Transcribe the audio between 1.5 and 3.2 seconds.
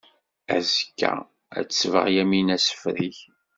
ad tesbeɣ Yamina asefreg.